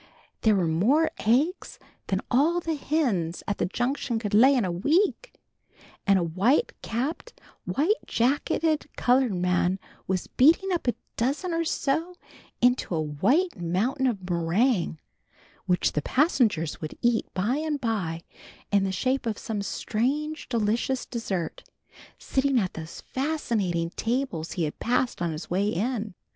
There 0.41 0.55
were 0.55 0.65
more 0.67 1.11
eggs 1.19 1.77
than 2.07 2.21
all 2.31 2.59
the 2.59 2.73
hens 2.73 3.43
at 3.47 3.59
the 3.59 3.67
Junction 3.67 4.17
could 4.17 4.33
lay 4.33 4.55
in 4.55 4.65
a 4.65 4.71
week, 4.71 5.31
and 6.07 6.17
a 6.17 6.23
white 6.23 6.71
capped, 6.81 7.39
white 7.65 8.03
jacketed 8.07 8.87
colored 8.95 9.35
man 9.35 9.77
was 10.07 10.25
beating 10.25 10.71
up 10.71 10.87
a 10.87 10.95
dozen 11.17 11.53
or 11.53 11.63
so 11.63 12.15
into 12.63 12.95
a 12.95 12.99
white 12.99 13.61
mountain 13.61 14.07
of 14.07 14.27
meringue, 14.27 14.97
which 15.67 15.91
the 15.91 16.01
passengers 16.01 16.81
would 16.81 16.97
eat 17.03 17.31
by 17.35 17.57
and 17.57 17.79
by 17.79 18.23
in 18.71 18.85
the 18.85 18.91
shape 18.91 19.27
of 19.27 19.37
some 19.37 19.61
strange, 19.61 20.49
delicious 20.49 21.05
dessert, 21.05 21.61
sitting 22.17 22.59
at 22.59 22.73
those 22.73 23.01
fascinating 23.01 23.91
tables 23.91 24.53
he 24.53 24.63
had 24.63 24.79
passed 24.79 25.21
on 25.21 25.31
his 25.31 25.51
way 25.51 25.67
in. 25.67 26.15